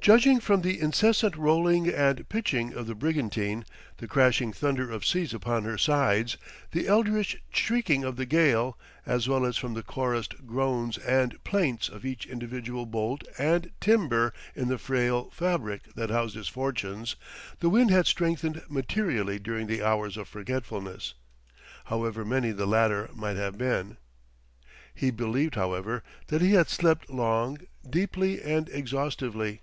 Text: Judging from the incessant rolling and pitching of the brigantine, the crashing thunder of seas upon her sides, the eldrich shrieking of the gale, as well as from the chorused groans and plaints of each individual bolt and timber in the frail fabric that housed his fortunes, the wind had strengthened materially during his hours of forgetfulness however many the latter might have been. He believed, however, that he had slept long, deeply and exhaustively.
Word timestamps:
Judging 0.00 0.40
from 0.40 0.62
the 0.62 0.80
incessant 0.80 1.36
rolling 1.36 1.86
and 1.88 2.26
pitching 2.30 2.72
of 2.72 2.86
the 2.86 2.94
brigantine, 2.94 3.62
the 3.98 4.08
crashing 4.08 4.54
thunder 4.54 4.90
of 4.90 5.04
seas 5.04 5.34
upon 5.34 5.64
her 5.64 5.76
sides, 5.76 6.38
the 6.70 6.86
eldrich 6.88 7.42
shrieking 7.52 8.04
of 8.04 8.16
the 8.16 8.24
gale, 8.24 8.78
as 9.04 9.28
well 9.28 9.44
as 9.44 9.58
from 9.58 9.74
the 9.74 9.82
chorused 9.82 10.46
groans 10.46 10.96
and 10.98 11.42
plaints 11.44 11.90
of 11.90 12.06
each 12.06 12.24
individual 12.24 12.86
bolt 12.86 13.22
and 13.36 13.70
timber 13.80 14.32
in 14.56 14.68
the 14.68 14.78
frail 14.78 15.28
fabric 15.30 15.92
that 15.94 16.08
housed 16.10 16.36
his 16.36 16.48
fortunes, 16.48 17.14
the 17.60 17.68
wind 17.68 17.90
had 17.90 18.06
strengthened 18.06 18.62
materially 18.66 19.38
during 19.38 19.68
his 19.68 19.80
hours 19.82 20.16
of 20.16 20.26
forgetfulness 20.26 21.12
however 21.86 22.24
many 22.24 22.50
the 22.50 22.66
latter 22.66 23.10
might 23.14 23.36
have 23.36 23.58
been. 23.58 23.98
He 24.94 25.10
believed, 25.10 25.56
however, 25.56 26.02
that 26.28 26.40
he 26.40 26.52
had 26.54 26.70
slept 26.70 27.10
long, 27.10 27.58
deeply 27.90 28.40
and 28.40 28.70
exhaustively. 28.70 29.60